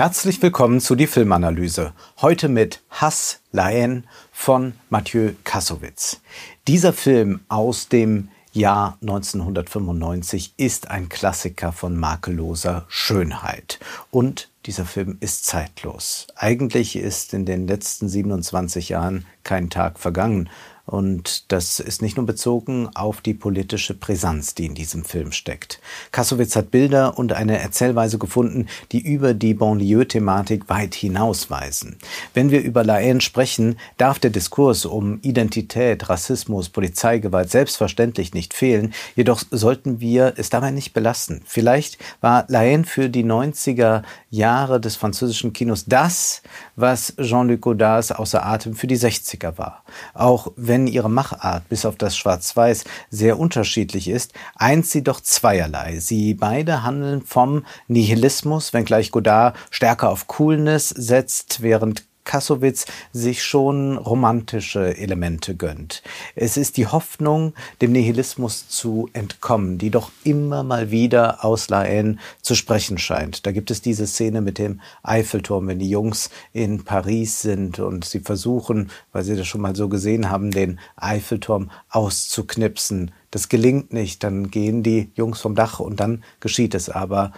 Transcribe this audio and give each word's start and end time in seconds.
Herzlich 0.00 0.40
willkommen 0.40 0.80
zu 0.80 0.94
die 0.94 1.06
Filmanalyse. 1.06 1.92
Heute 2.22 2.48
mit 2.48 2.80
Hass 2.88 3.40
Laen 3.52 4.06
von 4.32 4.72
Mathieu 4.88 5.32
Kassowitz. 5.44 6.22
Dieser 6.66 6.94
Film 6.94 7.40
aus 7.50 7.90
dem 7.90 8.30
Jahr 8.50 8.96
1995 9.02 10.54
ist 10.56 10.90
ein 10.90 11.10
Klassiker 11.10 11.72
von 11.72 11.98
makelloser 11.98 12.86
Schönheit. 12.88 13.78
Und 14.10 14.48
dieser 14.64 14.86
Film 14.86 15.18
ist 15.20 15.44
zeitlos. 15.44 16.28
Eigentlich 16.34 16.96
ist 16.96 17.34
in 17.34 17.44
den 17.44 17.66
letzten 17.66 18.08
27 18.08 18.88
Jahren 18.88 19.26
kein 19.44 19.68
Tag 19.68 19.98
vergangen, 19.98 20.48
und 20.90 21.52
das 21.52 21.78
ist 21.78 22.02
nicht 22.02 22.16
nur 22.16 22.26
bezogen 22.26 22.88
auf 22.94 23.20
die 23.20 23.34
politische 23.34 23.94
Brisanz, 23.94 24.54
die 24.54 24.66
in 24.66 24.74
diesem 24.74 25.04
Film 25.04 25.30
steckt. 25.30 25.80
Kassowitz 26.10 26.56
hat 26.56 26.72
Bilder 26.72 27.16
und 27.16 27.32
eine 27.32 27.60
Erzählweise 27.60 28.18
gefunden, 28.18 28.66
die 28.90 29.00
über 29.00 29.32
die 29.32 29.54
Banlieue-Thematik 29.54 30.68
weit 30.68 30.96
hinausweisen. 30.96 31.96
Wenn 32.34 32.50
wir 32.50 32.60
über 32.62 32.82
Laen 32.82 33.20
sprechen, 33.20 33.78
darf 33.98 34.18
der 34.18 34.30
Diskurs 34.30 34.84
um 34.84 35.20
Identität, 35.22 36.08
Rassismus, 36.08 36.68
Polizeigewalt 36.70 37.50
selbstverständlich 37.50 38.34
nicht 38.34 38.52
fehlen, 38.52 38.92
jedoch 39.14 39.44
sollten 39.52 40.00
wir 40.00 40.34
es 40.38 40.50
dabei 40.50 40.72
nicht 40.72 40.92
belassen. 40.92 41.42
Vielleicht 41.46 41.98
war 42.20 42.46
Laen 42.48 42.84
für 42.84 43.08
die 43.08 43.24
90er 43.24 44.02
Jahre 44.28 44.80
des 44.80 44.96
französischen 44.96 45.52
Kinos 45.52 45.84
das, 45.84 46.42
was 46.74 47.14
Jean-Luc 47.20 47.60
Godards 47.60 48.10
außer 48.10 48.44
Atem 48.44 48.74
für 48.74 48.88
die 48.88 48.98
60er 48.98 49.56
war. 49.56 49.84
Auch 50.14 50.52
wenn 50.56 50.79
wenn 50.80 50.86
ihre 50.86 51.10
Machart 51.10 51.68
bis 51.68 51.84
auf 51.84 51.96
das 51.96 52.16
Schwarz-Weiß 52.16 52.84
sehr 53.10 53.38
unterschiedlich 53.38 54.08
ist, 54.08 54.32
eint 54.54 54.86
sie 54.86 55.02
doch 55.02 55.20
zweierlei. 55.20 55.98
Sie 55.98 56.32
beide 56.32 56.82
handeln 56.82 57.20
vom 57.20 57.66
Nihilismus, 57.86 58.72
wenngleich 58.72 59.10
Godard 59.10 59.56
stärker 59.70 60.08
auf 60.08 60.26
Coolness 60.26 60.88
setzt, 60.88 61.60
während 61.60 62.04
Kassowitz 62.30 62.86
sich 63.12 63.42
schon 63.42 63.98
romantische 63.98 64.96
Elemente 64.96 65.56
gönnt. 65.56 66.04
Es 66.36 66.56
ist 66.56 66.76
die 66.76 66.86
Hoffnung, 66.86 67.54
dem 67.82 67.90
Nihilismus 67.90 68.68
zu 68.68 69.10
entkommen, 69.14 69.78
die 69.78 69.90
doch 69.90 70.12
immer 70.22 70.62
mal 70.62 70.92
wieder 70.92 71.44
aus 71.44 71.70
Laen 71.70 72.20
zu 72.40 72.54
sprechen 72.54 72.98
scheint. 72.98 73.46
Da 73.46 73.50
gibt 73.50 73.72
es 73.72 73.82
diese 73.82 74.06
Szene 74.06 74.42
mit 74.42 74.58
dem 74.58 74.80
Eiffelturm, 75.02 75.66
wenn 75.66 75.80
die 75.80 75.90
Jungs 75.90 76.30
in 76.52 76.84
Paris 76.84 77.42
sind 77.42 77.80
und 77.80 78.04
sie 78.04 78.20
versuchen, 78.20 78.92
weil 79.10 79.24
sie 79.24 79.34
das 79.34 79.48
schon 79.48 79.60
mal 79.60 79.74
so 79.74 79.88
gesehen 79.88 80.30
haben, 80.30 80.52
den 80.52 80.78
Eiffelturm 80.94 81.72
auszuknipsen. 81.88 83.10
Das 83.32 83.48
gelingt 83.48 83.92
nicht, 83.92 84.22
dann 84.22 84.52
gehen 84.52 84.84
die 84.84 85.10
Jungs 85.16 85.40
vom 85.40 85.56
Dach 85.56 85.80
und 85.80 85.98
dann 85.98 86.22
geschieht 86.38 86.76
es 86.76 86.90
aber. 86.90 87.32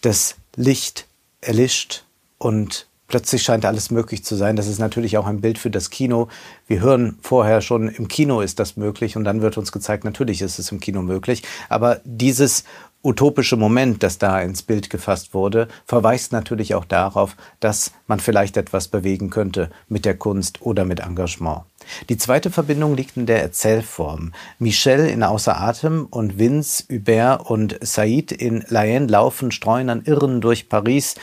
Das 0.00 0.34
Licht 0.56 1.06
erlischt 1.40 2.02
und 2.38 2.88
plötzlich 3.08 3.42
scheint 3.42 3.64
alles 3.64 3.90
möglich 3.90 4.24
zu 4.24 4.36
sein. 4.36 4.56
Das 4.56 4.66
ist 4.66 4.78
natürlich 4.78 5.18
auch 5.18 5.26
ein 5.26 5.40
Bild 5.40 5.58
für 5.58 5.70
das 5.70 5.90
Kino. 5.90 6.28
Wir 6.66 6.80
hören 6.80 7.18
vorher 7.22 7.60
schon, 7.60 7.88
im 7.88 8.08
Kino 8.08 8.40
ist 8.40 8.58
das 8.58 8.76
möglich 8.76 9.16
und 9.16 9.24
dann 9.24 9.42
wird 9.42 9.58
uns 9.58 9.72
gezeigt, 9.72 10.04
natürlich 10.04 10.42
ist 10.42 10.58
es 10.58 10.72
im 10.72 10.80
Kino 10.80 11.02
möglich. 11.02 11.42
Aber 11.68 12.00
dieses 12.04 12.64
utopische 13.06 13.56
Moment, 13.56 14.02
das 14.02 14.18
da 14.18 14.40
ins 14.40 14.62
Bild 14.62 14.90
gefasst 14.90 15.32
wurde, 15.32 15.68
verweist 15.86 16.32
natürlich 16.32 16.74
auch 16.74 16.84
darauf, 16.84 17.36
dass 17.60 17.92
man 18.08 18.18
vielleicht 18.18 18.56
etwas 18.56 18.88
bewegen 18.88 19.30
könnte 19.30 19.70
mit 19.88 20.04
der 20.04 20.16
Kunst 20.16 20.60
oder 20.62 20.84
mit 20.84 21.00
Engagement. 21.00 21.62
Die 22.08 22.16
zweite 22.16 22.50
Verbindung 22.50 22.96
liegt 22.96 23.16
in 23.16 23.26
der 23.26 23.42
Erzählform. 23.42 24.32
Michel 24.58 25.06
in 25.06 25.22
Außer 25.22 25.60
Atem 25.60 26.06
und 26.10 26.36
Vince, 26.36 26.84
Hubert 26.90 27.48
und 27.48 27.78
Said 27.80 28.32
in 28.32 28.64
Laen 28.68 29.06
laufen, 29.06 29.52
streuen 29.52 29.88
an 29.88 30.02
Irren 30.04 30.40
durch 30.40 30.68
Paris. 30.68 31.14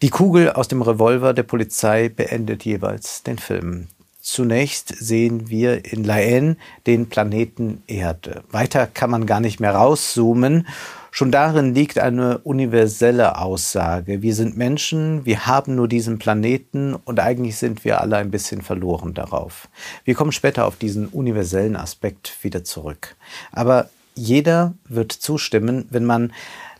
Die 0.00 0.10
Kugel 0.10 0.52
aus 0.52 0.68
dem 0.68 0.80
Revolver 0.80 1.34
der 1.34 1.42
Polizei 1.42 2.08
beendet 2.08 2.64
jeweils 2.64 3.24
den 3.24 3.36
Film. 3.36 3.88
Zunächst 4.20 4.94
sehen 4.96 5.48
wir 5.48 5.92
in 5.92 6.04
Laen 6.04 6.56
den 6.86 7.08
Planeten 7.08 7.82
Erde. 7.88 8.44
Weiter 8.52 8.86
kann 8.86 9.10
man 9.10 9.26
gar 9.26 9.40
nicht 9.40 9.58
mehr 9.58 9.74
rauszoomen. 9.74 10.68
Schon 11.10 11.32
darin 11.32 11.74
liegt 11.74 11.98
eine 11.98 12.38
universelle 12.38 13.38
Aussage. 13.38 14.22
Wir 14.22 14.36
sind 14.36 14.56
Menschen, 14.56 15.26
wir 15.26 15.46
haben 15.46 15.74
nur 15.74 15.88
diesen 15.88 16.20
Planeten 16.20 16.94
und 16.94 17.18
eigentlich 17.18 17.56
sind 17.56 17.84
wir 17.84 18.00
alle 18.00 18.18
ein 18.18 18.30
bisschen 18.30 18.62
verloren 18.62 19.14
darauf. 19.14 19.68
Wir 20.04 20.14
kommen 20.14 20.30
später 20.30 20.66
auf 20.66 20.76
diesen 20.76 21.08
universellen 21.08 21.74
Aspekt 21.74 22.36
wieder 22.42 22.62
zurück. 22.62 23.16
Aber 23.50 23.90
jeder 24.14 24.74
wird 24.88 25.10
zustimmen, 25.10 25.86
wenn 25.90 26.04
man 26.04 26.32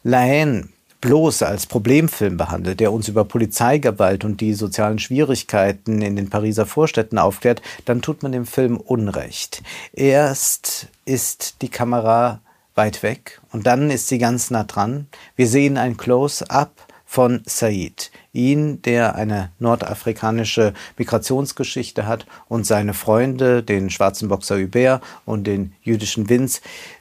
Laen 0.05 0.73
bloß 1.01 1.43
als 1.43 1.67
Problemfilm 1.67 2.37
behandelt, 2.37 2.81
der 2.81 2.93
uns 2.93 3.09
über 3.09 3.25
Polizeigewalt 3.25 4.25
und 4.25 4.41
die 4.41 4.55
sozialen 4.55 4.99
Schwierigkeiten 4.99 6.03
in 6.03 6.17
den 6.17 6.31
Pariser 6.31 6.67
Vorstädten 6.67 7.19
aufklärt, 7.19 7.63
dann 7.85 8.03
tut 8.03 8.23
man 8.23 8.33
dem 8.33 8.47
Film 8.47 8.77
Unrecht. 8.77 9.63
Erst 9.93 10.89
ist 11.05 11.63
die 11.63 11.69
Kamera 11.69 12.41
weit 12.75 13.03
weg 13.03 13.41
und 13.53 13.67
dann 13.67 13.91
ist 13.91 14.09
sie 14.09 14.19
ganz 14.19 14.51
nah 14.51 14.65
dran. 14.65 15.07
Wir 15.37 15.49
sehen 15.49 15.77
ein 15.77 15.97
Close-up 15.97 16.73
von 17.05 17.43
Said. 17.47 18.11
Ihn, 18.33 18.83
der 18.83 19.15
eine 19.15 19.51
nordafrikanische 19.59 20.75
Migrationsgeschichte 20.99 22.07
hat 22.07 22.27
und 22.49 22.67
seine 22.67 22.93
Freunde, 22.93 23.63
den 23.63 23.91
schwarzen 23.91 24.29
Boxer 24.29 24.59
Hubert 24.59 25.03
und 25.25 25.47
den 25.47 25.73
jüdischen 25.81 26.29
Vince. 26.29 26.61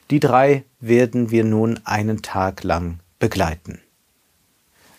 Die 0.10 0.22
drei 0.22 0.64
werden 0.80 1.30
wir 1.30 1.44
nun 1.44 1.80
einen 1.84 2.22
Tag 2.22 2.64
lang 2.64 3.00
begleiten. 3.20 3.82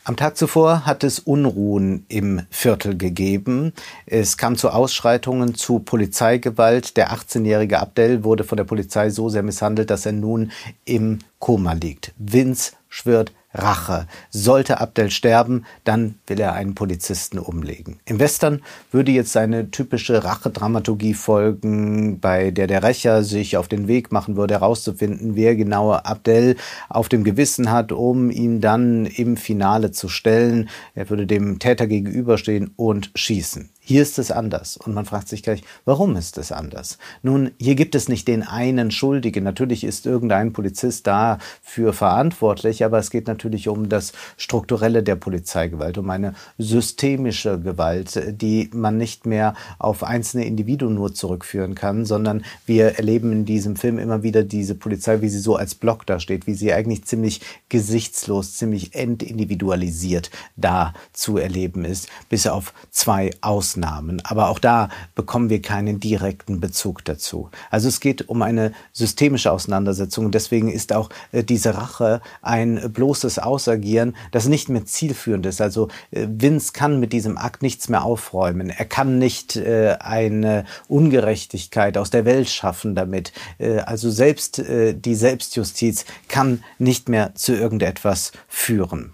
Am 0.08 0.16
Tag 0.16 0.38
zuvor 0.38 0.86
hat 0.86 1.04
es 1.04 1.18
Unruhen 1.18 2.06
im 2.08 2.40
Viertel 2.48 2.96
gegeben. 2.96 3.74
Es 4.06 4.38
kam 4.38 4.56
zu 4.56 4.70
Ausschreitungen, 4.70 5.54
zu 5.54 5.80
Polizeigewalt. 5.80 6.96
Der 6.96 7.12
18-jährige 7.12 7.78
Abdel 7.78 8.24
wurde 8.24 8.42
von 8.42 8.56
der 8.56 8.64
Polizei 8.64 9.10
so 9.10 9.28
sehr 9.28 9.42
misshandelt, 9.42 9.90
dass 9.90 10.06
er 10.06 10.12
nun 10.12 10.50
im 10.86 11.18
Koma 11.38 11.74
liegt. 11.74 12.14
Vince 12.16 12.72
schwört 12.88 13.32
Rache. 13.54 14.06
Sollte 14.30 14.80
Abdel 14.80 15.10
sterben, 15.10 15.64
dann 15.84 16.16
will 16.26 16.40
er 16.40 16.52
einen 16.52 16.74
Polizisten 16.74 17.38
umlegen. 17.38 17.98
Im 18.04 18.18
Western 18.18 18.62
würde 18.90 19.12
jetzt 19.12 19.32
seine 19.32 19.70
typische 19.70 20.24
Rachedramaturgie 20.24 21.14
folgen, 21.14 22.20
bei 22.20 22.50
der 22.50 22.66
der 22.66 22.82
Rächer 22.82 23.24
sich 23.24 23.56
auf 23.56 23.68
den 23.68 23.88
Weg 23.88 24.12
machen 24.12 24.36
würde, 24.36 24.54
herauszufinden, 24.54 25.34
wer 25.34 25.56
genau 25.56 25.92
Abdel 25.92 26.56
auf 26.88 27.08
dem 27.08 27.24
Gewissen 27.24 27.70
hat, 27.70 27.92
um 27.92 28.30
ihn 28.30 28.60
dann 28.60 29.06
im 29.06 29.36
Finale 29.36 29.92
zu 29.92 30.08
stellen. 30.08 30.68
Er 30.94 31.08
würde 31.08 31.26
dem 31.26 31.58
Täter 31.58 31.86
gegenüberstehen 31.86 32.72
und 32.76 33.10
schießen. 33.14 33.70
Hier 33.88 34.02
ist 34.02 34.18
es 34.18 34.30
anders. 34.30 34.76
Und 34.76 34.92
man 34.92 35.06
fragt 35.06 35.28
sich 35.28 35.42
gleich, 35.42 35.62
warum 35.86 36.14
ist 36.16 36.36
es 36.36 36.52
anders? 36.52 36.98
Nun, 37.22 37.52
hier 37.58 37.74
gibt 37.74 37.94
es 37.94 38.10
nicht 38.10 38.28
den 38.28 38.42
einen 38.42 38.90
Schuldigen. 38.90 39.44
Natürlich 39.44 39.82
ist 39.82 40.04
irgendein 40.04 40.52
Polizist 40.52 41.06
dafür 41.06 41.94
verantwortlich, 41.94 42.84
aber 42.84 42.98
es 42.98 43.08
geht 43.08 43.28
natürlich 43.28 43.66
um 43.66 43.88
das 43.88 44.12
Strukturelle 44.36 45.02
der 45.02 45.16
Polizeigewalt, 45.16 45.96
um 45.96 46.10
eine 46.10 46.34
systemische 46.58 47.58
Gewalt, 47.58 48.20
die 48.38 48.68
man 48.74 48.98
nicht 48.98 49.24
mehr 49.24 49.54
auf 49.78 50.04
einzelne 50.04 50.44
Individuen 50.44 50.94
nur 50.94 51.14
zurückführen 51.14 51.74
kann, 51.74 52.04
sondern 52.04 52.44
wir 52.66 52.98
erleben 52.98 53.32
in 53.32 53.44
diesem 53.46 53.74
Film 53.74 53.98
immer 53.98 54.22
wieder 54.22 54.42
diese 54.42 54.74
Polizei, 54.74 55.22
wie 55.22 55.30
sie 55.30 55.40
so 55.40 55.56
als 55.56 55.74
Block 55.74 56.04
da 56.04 56.20
steht, 56.20 56.46
wie 56.46 56.52
sie 56.52 56.74
eigentlich 56.74 57.06
ziemlich 57.06 57.40
gesichtslos, 57.70 58.54
ziemlich 58.54 58.94
entindividualisiert 58.94 60.30
da 60.56 60.92
zu 61.14 61.38
erleben 61.38 61.86
ist, 61.86 62.08
bis 62.28 62.46
auf 62.46 62.74
zwei 62.90 63.30
Ausnahmen. 63.40 63.77
Ausnahmen, 63.78 64.20
aber 64.24 64.48
auch 64.48 64.58
da 64.58 64.88
bekommen 65.14 65.50
wir 65.50 65.62
keinen 65.62 66.00
direkten 66.00 66.60
Bezug 66.60 67.04
dazu. 67.04 67.50
Also 67.70 67.88
es 67.88 68.00
geht 68.00 68.28
um 68.28 68.42
eine 68.42 68.72
systemische 68.92 69.52
Auseinandersetzung 69.52 70.26
und 70.26 70.34
deswegen 70.34 70.70
ist 70.70 70.92
auch 70.92 71.10
äh, 71.32 71.44
diese 71.44 71.76
Rache 71.76 72.20
ein 72.42 72.92
bloßes 72.92 73.38
Ausagieren, 73.38 74.16
das 74.32 74.48
nicht 74.48 74.68
mehr 74.68 74.84
zielführend 74.84 75.46
ist. 75.46 75.60
Also 75.60 75.88
äh, 76.10 76.26
Vince 76.28 76.72
kann 76.72 77.00
mit 77.00 77.12
diesem 77.12 77.38
Akt 77.38 77.62
nichts 77.62 77.88
mehr 77.88 78.04
aufräumen. 78.04 78.70
Er 78.70 78.84
kann 78.84 79.18
nicht 79.18 79.56
äh, 79.56 79.96
eine 80.00 80.64
Ungerechtigkeit 80.88 81.96
aus 81.98 82.10
der 82.10 82.24
Welt 82.24 82.48
schaffen 82.48 82.94
damit. 82.94 83.32
Also 83.58 84.10
selbst 84.10 84.62
die 84.68 85.14
Selbstjustiz 85.14 86.04
kann 86.28 86.62
nicht 86.78 87.08
mehr 87.08 87.34
zu 87.34 87.54
irgendetwas 87.54 88.32
führen. 88.48 89.12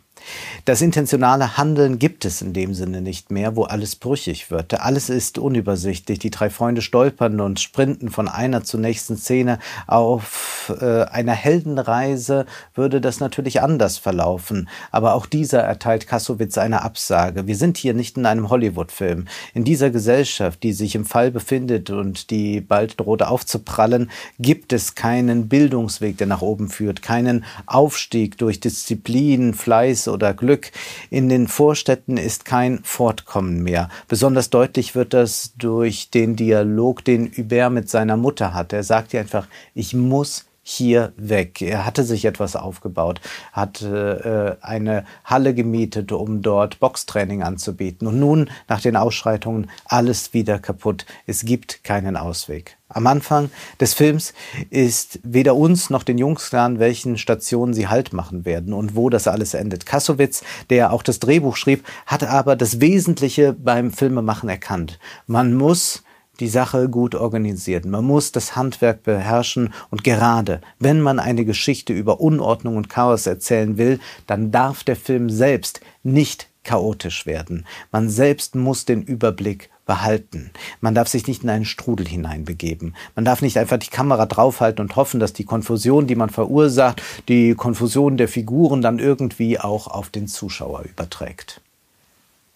Das 0.65 0.81
intentionale 0.81 1.57
Handeln 1.57 1.99
gibt 1.99 2.25
es 2.25 2.41
in 2.41 2.53
dem 2.53 2.75
Sinne 2.75 3.03
nicht 3.03 3.31
mehr, 3.31 3.57
wo 3.57 3.65
alles 3.65 3.97
brüchig 3.97 4.51
wird. 4.51 4.81
Alles 4.81 5.11
ist 5.11 5.39
unübersichtlich. 5.39 6.19
Die 6.19 6.31
drei 6.31 6.51
Freunde 6.51 6.81
stolpern 6.81 7.41
und 7.41 7.61
sprinten 7.61 8.11
von 8.11 8.29
einer 8.29 8.65
zur 8.65 8.81
nächsten 8.81 9.17
Szene. 9.17 9.59
Auf 9.87 10.73
äh, 10.81 11.03
einer 11.03 11.33
Heldenreise 11.33 12.47
würde 12.75 13.01
das 13.01 13.21
natürlich 13.21 13.61
anders 13.61 13.99
verlaufen. 13.99 14.69
Aber 14.91 15.15
auch 15.15 15.27
dieser 15.27 15.61
erteilt 15.61 16.07
Kassowitz 16.07 16.57
eine 16.57 16.83
Absage. 16.83 17.47
Wir 17.47 17.57
sind 17.57 17.77
hier 17.77 17.95
nicht 17.95 18.17
in 18.17 18.27
einem 18.27 18.49
Hollywood-Film. 18.49 19.27
In 19.53 19.65
dieser 19.65 19.91
Gesellschaft, 19.91 20.63
die 20.63 20.73
sich 20.73 20.95
im 20.95 21.05
Fall 21.05 21.31
befindet 21.31 21.91
und 21.91 22.31
die 22.31 22.61
bald 22.61 22.99
droht 22.99 23.23
aufzuprallen, 23.23 24.11
gibt 24.39 24.73
es 24.73 24.95
keinen 24.95 25.49
Bildungsweg, 25.49 26.17
der 26.17 26.27
nach 26.27 26.43
oben 26.43 26.69
führt, 26.69 27.03
keinen 27.03 27.45
Aufstieg 27.67 28.39
durch 28.39 28.61
Disziplin, 28.61 29.53
Fleiß 29.53 30.09
oder 30.15 30.33
Glück. 30.33 30.71
In 31.11 31.29
den 31.29 31.49
Vorstädten 31.49 32.17
ist 32.17 32.47
kein 32.47 32.83
Fortkommen 32.85 33.63
mehr. 33.63 33.91
Besonders 34.09 34.49
deutlich 34.49 34.95
wird 34.95 35.13
das 35.13 35.53
durch 35.59 36.11
den 36.11 36.37
Dialog, 36.37 37.05
den 37.05 37.31
Hubert 37.37 37.73
mit 37.73 37.91
seiner 37.91 38.17
Mutter 38.17 38.55
hat. 38.55 38.73
Er 38.73 38.83
sagt 38.83 39.13
ihr 39.13 39.21
einfach, 39.21 39.47
ich 39.75 39.93
muss 39.93 40.47
hier 40.65 41.13
weg. 41.17 41.61
Er 41.61 41.85
hatte 41.85 42.03
sich 42.03 42.25
etwas 42.25 42.57
aufgebaut, 42.57 43.21
hat 43.53 43.83
äh, 43.83 44.57
eine 44.63 45.05
Halle 45.25 45.55
gemietet, 45.55 46.11
um 46.11 46.41
dort 46.41 46.81
Boxtraining 46.81 47.43
anzubieten. 47.43 48.09
Und 48.09 48.19
nun, 48.19 48.51
nach 48.67 48.81
den 48.81 48.97
Ausschreitungen, 48.97 49.71
alles 49.85 50.33
wieder 50.33 50.59
kaputt. 50.59 51.05
Es 51.27 51.45
gibt 51.45 51.85
keinen 51.85 52.17
Ausweg. 52.17 52.79
Am 52.89 53.07
Anfang 53.07 53.51
des 53.81 53.93
Films 53.93 54.35
ist 54.71 55.19
weder 55.23 55.57
uns 55.57 55.91
noch 55.91 56.03
den 56.05 56.17
Jungs 56.17 56.49
klar, 56.49 56.65
an 56.65 56.79
welchen 56.79 57.19
Stationen 57.19 57.75
sie 57.75 57.89
Halt 57.89 58.13
machen 58.13 58.45
werden 58.45 58.73
und 58.73 58.95
wo 58.95 59.11
das 59.11 59.27
alles 59.27 59.53
endet. 59.53 59.85
Kassowitz, 59.85 60.45
der 60.71 60.93
auch 60.93 61.03
das 61.03 61.19
Drehbuch 61.19 61.57
schrieb, 61.57 61.85
hat 62.07 62.23
aber 62.23 62.57
das 62.57 62.81
Wesentliche 62.81 63.53
beim 63.53 63.93
Filmemachen 63.93 64.49
erkannt. 64.49 65.01
Man 65.27 65.55
muss 65.55 66.04
die 66.41 66.49
Sache 66.49 66.89
gut 66.89 67.15
organisiert. 67.15 67.85
Man 67.85 68.05
muss 68.05 68.33
das 68.33 68.57
Handwerk 68.57 69.03
beherrschen 69.03 69.73
und 69.91 70.05
gerade 70.05 70.61
wenn 70.79 71.01
man 71.01 71.19
eine 71.19 71.45
Geschichte 71.45 71.93
über 71.93 72.21
Unordnung 72.21 72.77
und 72.77 72.89
Chaos 72.89 73.27
erzählen 73.27 73.79
will, 73.79 74.01
dann 74.27 74.51
darf 74.51 74.85
der 74.85 74.97
Film 74.97 75.31
selbst 75.31 75.81
nicht 76.03 76.49
chaotisch 76.65 77.27
werden. 77.27 77.67
Man 77.93 78.09
selbst 78.09 78.55
muss 78.55 78.85
den 78.85 79.03
Überblick 79.03 79.71
behalten. 79.87 80.51
Man 80.81 80.95
darf 80.95 81.09
sich 81.09 81.27
nicht 81.27 81.43
in 81.43 81.51
einen 81.51 81.67
Strudel 81.67 82.09
hineinbegeben. 82.09 82.97
Man 83.15 83.25
darf 83.25 83.43
nicht 83.43 83.59
einfach 83.59 83.79
die 83.79 83.91
Kamera 83.91 84.27
draufhalten 84.27 84.83
und 84.83 84.97
hoffen, 84.97 85.21
dass 85.21 85.35
die 85.35 85.45
Konfusion, 85.45 86.07
die 86.07 86.15
man 86.15 86.31
verursacht, 86.31 87.03
die 87.29 87.55
Konfusion 87.55 88.17
der 88.17 88.29
Figuren 88.29 88.81
dann 88.81 88.99
irgendwie 88.99 89.61
auch 89.61 89.87
auf 89.87 90.09
den 90.09 90.27
Zuschauer 90.27 90.85
überträgt. 90.85 91.61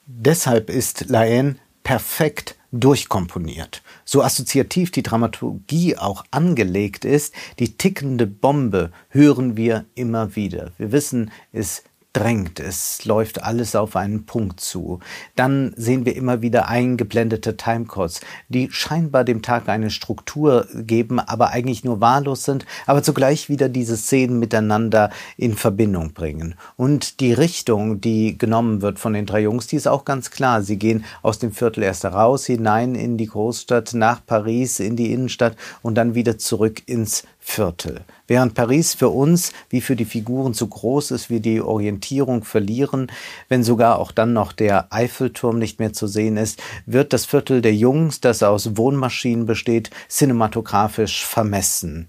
Deshalb 0.06 0.70
ist 0.70 1.08
Laen 1.08 1.58
perfekt 1.84 2.56
durchkomponiert. 2.70 3.82
So 4.04 4.22
assoziativ 4.22 4.90
die 4.90 5.02
Dramaturgie 5.02 5.96
auch 5.96 6.24
angelegt 6.30 7.04
ist, 7.04 7.34
die 7.58 7.76
tickende 7.76 8.26
Bombe 8.26 8.90
hören 9.08 9.56
wir 9.56 9.84
immer 9.94 10.36
wieder. 10.36 10.72
Wir 10.78 10.92
wissen, 10.92 11.30
es 11.52 11.82
drängt, 12.18 12.58
es 12.58 13.04
läuft 13.04 13.44
alles 13.44 13.76
auf 13.76 13.94
einen 13.94 14.26
Punkt 14.26 14.60
zu. 14.60 14.98
Dann 15.36 15.72
sehen 15.76 16.04
wir 16.04 16.16
immer 16.16 16.42
wieder 16.42 16.68
eingeblendete 16.68 17.56
Timecodes, 17.56 18.20
die 18.48 18.68
scheinbar 18.72 19.22
dem 19.22 19.40
Tag 19.40 19.68
eine 19.68 19.90
Struktur 19.90 20.66
geben, 20.74 21.20
aber 21.20 21.50
eigentlich 21.50 21.84
nur 21.84 22.00
wahllos 22.00 22.42
sind, 22.44 22.66
aber 22.86 23.04
zugleich 23.04 23.48
wieder 23.48 23.68
diese 23.68 23.96
Szenen 23.96 24.40
miteinander 24.40 25.10
in 25.36 25.54
Verbindung 25.54 26.12
bringen. 26.12 26.56
Und 26.76 27.20
die 27.20 27.32
Richtung, 27.32 28.00
die 28.00 28.36
genommen 28.36 28.82
wird 28.82 28.98
von 28.98 29.12
den 29.12 29.26
drei 29.26 29.42
Jungs, 29.42 29.68
die 29.68 29.76
ist 29.76 29.86
auch 29.86 30.04
ganz 30.04 30.32
klar. 30.32 30.62
Sie 30.62 30.76
gehen 30.76 31.04
aus 31.22 31.38
dem 31.38 31.52
Viertel 31.52 31.84
erst 31.84 32.02
heraus, 32.02 32.46
hinein 32.46 32.96
in 32.96 33.16
die 33.16 33.26
Großstadt, 33.26 33.94
nach 33.94 34.26
Paris, 34.26 34.80
in 34.80 34.96
die 34.96 35.12
Innenstadt 35.12 35.56
und 35.82 35.94
dann 35.94 36.16
wieder 36.16 36.36
zurück 36.36 36.82
ins 36.86 37.22
Viertel. 37.50 38.02
Während 38.26 38.52
Paris 38.52 38.92
für 38.92 39.08
uns 39.08 39.52
wie 39.70 39.80
für 39.80 39.96
die 39.96 40.04
Figuren 40.04 40.52
zu 40.52 40.68
groß 40.68 41.12
ist, 41.12 41.30
wir 41.30 41.40
die 41.40 41.62
Orientierung 41.62 42.44
verlieren, 42.44 43.10
wenn 43.48 43.64
sogar 43.64 43.98
auch 43.98 44.12
dann 44.12 44.34
noch 44.34 44.52
der 44.52 44.92
Eiffelturm 44.92 45.58
nicht 45.58 45.80
mehr 45.80 45.94
zu 45.94 46.06
sehen 46.06 46.36
ist, 46.36 46.62
wird 46.84 47.14
das 47.14 47.24
Viertel 47.24 47.62
der 47.62 47.74
Jungs, 47.74 48.20
das 48.20 48.42
aus 48.42 48.76
Wohnmaschinen 48.76 49.46
besteht, 49.46 49.90
cinematografisch 50.10 51.24
vermessen. 51.24 52.08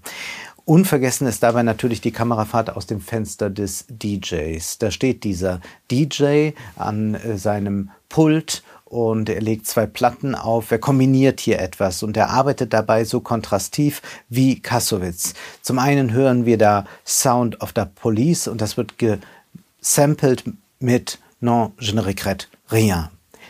Unvergessen 0.66 1.26
ist 1.26 1.42
dabei 1.42 1.62
natürlich 1.62 2.02
die 2.02 2.12
Kamerafahrt 2.12 2.76
aus 2.76 2.86
dem 2.86 3.00
Fenster 3.00 3.48
des 3.48 3.86
DJs. 3.88 4.76
Da 4.78 4.90
steht 4.90 5.24
dieser 5.24 5.60
DJ 5.90 6.50
an 6.76 7.14
äh, 7.14 7.38
seinem 7.38 7.90
Pult 8.10 8.62
und 8.90 9.28
er 9.28 9.40
legt 9.40 9.68
zwei 9.68 9.86
Platten 9.86 10.34
auf. 10.34 10.70
Er 10.72 10.80
kombiniert 10.80 11.38
hier 11.40 11.60
etwas 11.60 12.02
und 12.02 12.16
er 12.16 12.30
arbeitet 12.30 12.72
dabei 12.72 13.04
so 13.04 13.20
kontrastiv 13.20 14.02
wie 14.28 14.60
Kassowitz. 14.60 15.34
Zum 15.62 15.78
einen 15.78 16.12
hören 16.12 16.44
wir 16.44 16.58
da 16.58 16.84
Sound 17.06 17.60
of 17.62 17.72
the 17.76 17.84
Police 17.94 18.48
und 18.48 18.60
das 18.60 18.76
wird 18.76 18.96
gesampelt 18.98 20.44
mit 20.80 21.18
Non, 21.42 21.72
je 21.78 21.92
ne 21.92 22.04
regrette 22.04 22.48
rien. 22.70 23.08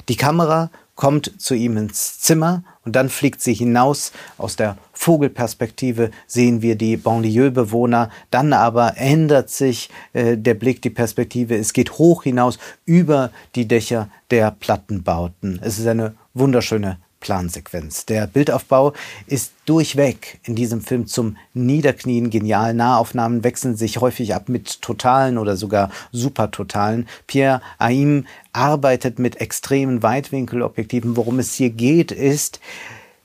Die 0.08 0.16
Kamera 0.16 0.70
kommt 0.94 1.40
zu 1.40 1.54
ihm 1.54 1.76
ins 1.76 2.20
Zimmer 2.20 2.62
und 2.84 2.94
dann 2.94 3.08
fliegt 3.08 3.40
sie 3.40 3.54
hinaus. 3.54 4.12
Aus 4.38 4.54
der 4.54 4.76
Vogelperspektive 5.00 6.10
sehen 6.26 6.60
wir 6.60 6.76
die 6.76 6.98
Banlieue-Bewohner. 6.98 8.10
Dann 8.30 8.52
aber 8.52 8.98
ändert 8.98 9.48
sich 9.48 9.88
äh, 10.12 10.36
der 10.36 10.52
Blick, 10.52 10.82
die 10.82 10.90
Perspektive. 10.90 11.56
Es 11.56 11.72
geht 11.72 11.92
hoch 11.92 12.24
hinaus 12.24 12.58
über 12.84 13.30
die 13.54 13.66
Dächer 13.66 14.10
der 14.30 14.50
Plattenbauten. 14.50 15.58
Es 15.62 15.78
ist 15.78 15.86
eine 15.86 16.16
wunderschöne 16.34 16.98
Plansequenz. 17.20 18.04
Der 18.04 18.26
Bildaufbau 18.26 18.92
ist 19.26 19.54
durchweg 19.64 20.38
in 20.44 20.54
diesem 20.54 20.82
Film 20.82 21.06
zum 21.06 21.38
Niederknien 21.54 22.28
genial. 22.28 22.74
Nahaufnahmen 22.74 23.42
wechseln 23.42 23.76
sich 23.76 24.02
häufig 24.02 24.34
ab 24.34 24.50
mit 24.50 24.82
totalen 24.82 25.38
oder 25.38 25.56
sogar 25.56 25.90
supertotalen. 26.12 27.08
Pierre 27.26 27.62
Aim 27.78 28.26
arbeitet 28.52 29.18
mit 29.18 29.40
extremen 29.40 30.02
Weitwinkelobjektiven. 30.02 31.16
Worum 31.16 31.38
es 31.38 31.54
hier 31.54 31.70
geht, 31.70 32.12
ist, 32.12 32.60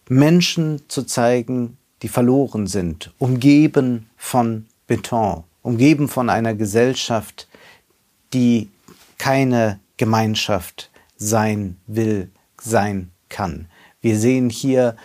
Menschen 0.10 0.82
zu 0.88 1.04
zeigen, 1.04 1.78
die 2.02 2.08
verloren 2.08 2.68
sind, 2.68 3.14
umgeben 3.18 4.10
von 4.18 4.68
Beton, 4.88 5.44
umgeben 5.62 6.08
von 6.08 6.30
einer 6.30 6.54
Gesellschaft, 6.54 7.48
die 8.34 8.70
keine 9.18 9.80
Gemeinschaft 9.98 10.92
sein 11.18 11.78
will, 11.88 12.30
sein 12.62 13.12
kann. 13.30 13.68
Wir 14.02 14.20
sehen 14.20 14.50
hier 14.50 14.96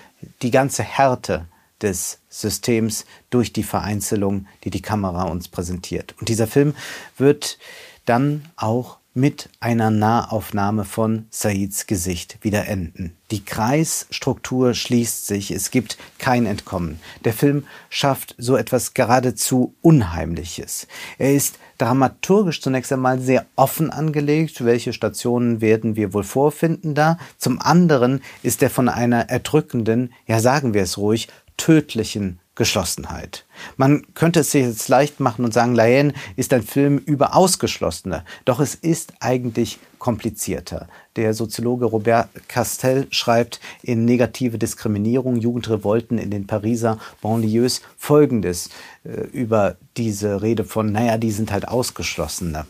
die 0.42 0.50
ganze 0.50 0.82
Härte 0.82 1.46
des 1.80 2.18
Systems 2.28 3.06
durch 3.30 3.52
die 3.52 3.62
Vereinzelung, 3.62 4.46
die 4.64 4.70
die 4.70 4.82
Kamera 4.82 5.24
uns 5.24 5.48
präsentiert. 5.48 6.14
Und 6.18 6.28
dieser 6.28 6.46
Film 6.46 6.74
wird 7.16 7.58
dann 8.04 8.44
auch 8.56 8.99
mit 9.12 9.48
einer 9.58 9.90
Nahaufnahme 9.90 10.84
von 10.84 11.26
Saids 11.30 11.86
Gesicht 11.86 12.38
wieder 12.42 12.68
enden. 12.68 13.16
Die 13.30 13.44
Kreisstruktur 13.44 14.74
schließt 14.74 15.26
sich, 15.26 15.50
es 15.50 15.70
gibt 15.70 15.98
kein 16.18 16.46
Entkommen. 16.46 17.00
Der 17.24 17.32
Film 17.32 17.64
schafft 17.88 18.34
so 18.38 18.56
etwas 18.56 18.94
geradezu 18.94 19.74
Unheimliches. 19.82 20.86
Er 21.18 21.34
ist 21.34 21.58
dramaturgisch 21.78 22.60
zunächst 22.60 22.92
einmal 22.92 23.20
sehr 23.20 23.46
offen 23.56 23.90
angelegt. 23.90 24.64
Welche 24.64 24.92
Stationen 24.92 25.60
werden 25.60 25.96
wir 25.96 26.12
wohl 26.12 26.24
vorfinden 26.24 26.94
da? 26.94 27.18
Zum 27.36 27.60
anderen 27.60 28.22
ist 28.42 28.62
er 28.62 28.70
von 28.70 28.88
einer 28.88 29.28
erdrückenden, 29.28 30.12
ja 30.26 30.40
sagen 30.40 30.72
wir 30.72 30.82
es 30.82 30.98
ruhig, 30.98 31.28
tödlichen 31.56 32.38
Geschlossenheit. 32.60 33.46
Man 33.78 34.04
könnte 34.12 34.40
es 34.40 34.50
sich 34.50 34.66
jetzt 34.66 34.86
leicht 34.90 35.18
machen 35.18 35.46
und 35.46 35.54
sagen, 35.54 35.74
Laen 35.74 36.12
ist 36.36 36.52
ein 36.52 36.62
Film 36.62 36.98
über 36.98 37.34
Ausgeschlossene. 37.34 38.22
Doch 38.44 38.60
es 38.60 38.74
ist 38.74 39.14
eigentlich 39.20 39.78
komplizierter. 39.98 40.86
Der 41.16 41.32
Soziologe 41.32 41.86
Robert 41.86 42.28
Castel 42.48 43.06
schreibt 43.10 43.60
in 43.80 44.04
Negative 44.04 44.58
Diskriminierung, 44.58 45.36
Jugendrevolten 45.36 46.18
in 46.18 46.30
den 46.30 46.46
Pariser 46.46 46.98
Banlieues 47.22 47.80
Folgendes 47.96 48.68
äh, 49.04 49.22
über 49.32 49.78
diese 49.96 50.42
Rede 50.42 50.64
von, 50.64 50.92
naja, 50.92 51.16
die 51.16 51.30
sind 51.30 51.52
halt 51.52 51.66
Ausgeschlossene. 51.66 52.66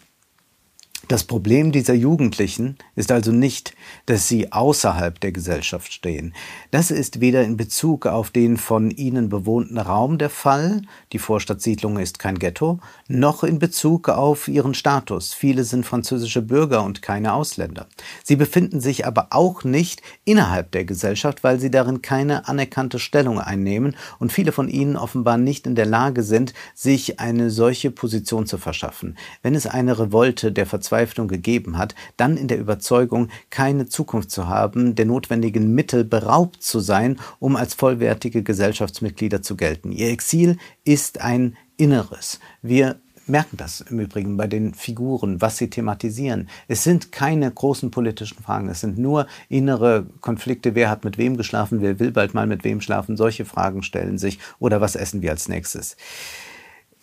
Das 1.09 1.25
Problem 1.25 1.73
dieser 1.73 1.95
Jugendlichen 1.95 2.77
ist 2.95 3.11
also 3.11 3.33
nicht, 3.33 3.75
dass 4.07 4.29
sie 4.29 4.53
außerhalb 4.53 5.19
der 5.19 5.33
Gesellschaft 5.33 5.93
stehen. 5.93 6.35
Das 6.71 6.91
ist 6.91 7.21
weder 7.21 7.43
in 7.43 7.57
Bezug 7.57 8.07
auf 8.07 8.31
den 8.31 8.59
von 8.59 8.91
ihnen 8.91 9.29
bewohnten 9.29 9.79
Raum 9.79 10.19
der 10.19 10.31
Fall, 10.31 10.83
die 11.13 11.19
Vorstadtsiedlung 11.19 11.99
ist 11.99 12.19
kein 12.19 12.39
Ghetto, 12.39 12.81
noch 13.09 13.43
in 13.43 13.59
Bezug 13.59 14.09
auf 14.09 14.47
ihren 14.47 14.75
Status. 14.75 15.33
Viele 15.33 15.65
sind 15.65 15.87
französische 15.87 16.43
Bürger 16.43 16.85
und 16.85 17.03
keine 17.03 17.33
Ausländer. 17.33 17.89
Sie 18.23 18.37
befinden 18.37 18.81
sich 18.81 19.07
aber 19.07 19.29
auch 19.31 19.65
nicht 19.65 20.03
innerhalb 20.25 20.71
der 20.71 20.85
Gesellschaft, 20.85 21.43
weil 21.43 21.59
sie 21.59 21.71
darin 21.71 22.03
keine 22.03 22.47
anerkannte 22.47 22.99
Stellung 22.99 23.41
einnehmen 23.41 23.97
und 24.19 24.33
viele 24.33 24.53
von 24.53 24.69
ihnen 24.69 24.97
offenbar 24.97 25.39
nicht 25.39 25.67
in 25.67 25.75
der 25.75 25.87
Lage 25.87 26.23
sind, 26.23 26.53
sich 26.75 27.19
eine 27.19 27.51
solche 27.51 27.91
Position 27.91 28.47
zu 28.47 28.59
verschaffen. 28.59 29.17
Wenn 29.43 29.55
es 29.55 29.67
eine 29.67 29.99
Revolte 29.99 30.53
der 30.53 30.67
Verzweiflung 30.67 30.90
Verzweiflung 30.91 31.29
gegeben 31.29 31.79
hat, 31.79 31.95
dann 32.17 32.37
in 32.37 32.49
der 32.49 32.59
Überzeugung, 32.59 33.29
keine 33.49 33.87
Zukunft 33.87 34.31
zu 34.33 34.49
haben, 34.49 34.97
der 34.97 35.07
notwendigen 35.07 35.73
Mittel 35.73 36.05
beraubt 36.05 36.63
zu 36.63 36.81
sein, 36.81 37.19
um 37.39 37.55
als 37.55 37.75
vollwertige 37.75 38.43
Gesellschaftsmitglieder 38.43 39.41
zu 39.41 39.57
gelten. 39.57 39.93
Ihr 39.93 40.09
Exil 40.11 40.57
ist 40.85 41.21
ein 41.21 41.57
Inneres. 41.77 42.41
Wir 42.61 42.97
merken 43.27 43.57
das 43.57 43.81
im 43.83 44.01
Übrigen 44.01 44.37
bei 44.37 44.49
den 44.49 44.75
Figuren, 44.75 45.41
was 45.41 45.57
sie 45.57 45.71
thematisieren. 45.71 46.49
Es 46.67 46.83
sind 46.83 47.13
keine 47.13 47.49
großen 47.49 47.93
politischen 47.93 48.43
Fragen, 48.43 48.69
es 48.69 48.81
sind 48.81 48.99
nur 48.99 49.29
innere 49.49 50.07
Konflikte, 50.21 50.75
wer 50.75 50.91
hat 50.91 51.05
mit 51.05 51.17
wem 51.17 51.37
geschlafen, 51.37 51.81
wer 51.81 52.01
will 52.01 52.11
bald 52.11 52.35
mal 52.35 52.49
mit 52.49 52.65
wem 52.65 52.81
schlafen, 52.81 53.17
solche 53.17 53.45
Fragen 53.45 53.85
stellen 53.85 54.19
sich 54.19 54.41
oder 54.59 54.81
was 54.81 54.97
essen 54.97 55.23
wir 55.23 55.31
als 55.31 55.49
nächstes. 55.49 55.97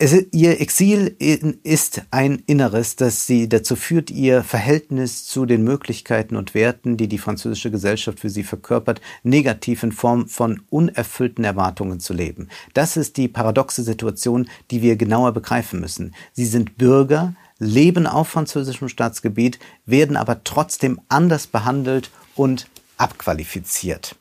Es, 0.00 0.14
ihr 0.30 0.60
Exil 0.60 1.16
ist 1.18 2.02
ein 2.12 2.40
Inneres, 2.46 2.94
das 2.94 3.26
sie 3.26 3.48
dazu 3.48 3.74
führt, 3.74 4.10
ihr 4.12 4.44
Verhältnis 4.44 5.24
zu 5.26 5.44
den 5.44 5.64
Möglichkeiten 5.64 6.36
und 6.36 6.54
Werten, 6.54 6.96
die 6.96 7.08
die 7.08 7.18
französische 7.18 7.72
Gesellschaft 7.72 8.20
für 8.20 8.30
sie 8.30 8.44
verkörpert, 8.44 9.00
negativ 9.24 9.82
in 9.82 9.90
Form 9.90 10.28
von 10.28 10.62
unerfüllten 10.70 11.42
Erwartungen 11.42 11.98
zu 11.98 12.14
leben. 12.14 12.48
Das 12.74 12.96
ist 12.96 13.16
die 13.16 13.26
paradoxe 13.26 13.82
Situation, 13.82 14.48
die 14.70 14.82
wir 14.82 14.94
genauer 14.94 15.32
begreifen 15.32 15.80
müssen. 15.80 16.14
Sie 16.32 16.46
sind 16.46 16.78
Bürger, 16.78 17.34
leben 17.58 18.06
auf 18.06 18.28
französischem 18.28 18.88
Staatsgebiet, 18.88 19.58
werden 19.84 20.16
aber 20.16 20.44
trotzdem 20.44 21.00
anders 21.08 21.48
behandelt 21.48 22.12
und 22.36 22.68
abqualifiziert. 22.98 24.14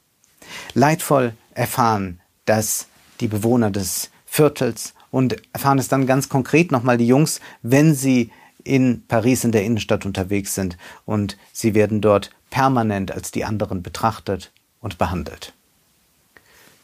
Leidvoll 0.74 1.34
erfahren, 1.54 2.20
dass 2.46 2.88
die 3.20 3.28
Bewohner 3.28 3.70
des 3.70 4.10
Viertels 4.26 4.94
und 5.18 5.36
erfahren 5.52 5.80
es 5.80 5.88
dann 5.88 6.06
ganz 6.06 6.30
konkret 6.30 6.72
nochmal 6.72 7.00
die 7.00 7.08
Jungs, 7.08 7.40
wenn 7.64 7.96
sie 7.96 8.30
in 8.64 9.02
Paris 9.08 9.44
in 9.44 9.52
der 9.52 9.64
Innenstadt 9.64 10.06
unterwegs 10.06 10.54
sind 10.54 10.78
und 11.06 11.38
sie 11.52 11.74
werden 11.74 12.02
dort 12.02 12.30
permanent 12.52 13.12
als 13.12 13.32
die 13.32 13.44
anderen 13.44 13.82
betrachtet 13.82 14.52
und 14.80 15.00
behandelt. 15.00 15.54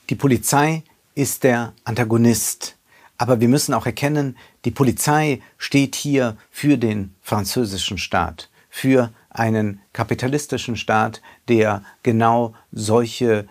Die 0.09 0.15
Polizei 0.15 0.81
ist 1.13 1.43
der 1.43 1.73
Antagonist, 1.83 2.75
aber 3.19 3.39
wir 3.39 3.47
müssen 3.49 3.75
auch 3.75 3.85
erkennen, 3.85 4.35
die 4.65 4.71
Polizei 4.71 5.39
steht 5.59 5.93
hier 5.93 6.35
für 6.49 6.79
den 6.79 7.13
französischen 7.21 7.99
Staat, 7.99 8.49
für 8.67 9.13
einen 9.29 9.79
kapitalistischen 9.93 10.75
Staat, 10.75 11.21
der 11.49 11.83
genau 12.01 12.55
solche 12.71 13.47